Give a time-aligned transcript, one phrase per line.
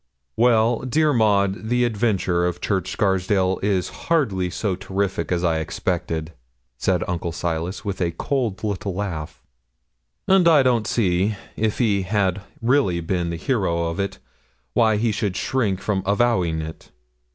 [0.35, 6.33] 'Well, dear Maud, the adventure of Church Scarsdale is hardly so terrific as I expected,'
[6.75, 9.43] said Uncle Silas with a cold little laugh;
[10.27, 14.17] 'and I don't see, if he had really been the hero of it,
[14.73, 16.89] why he should shrink from avowing it.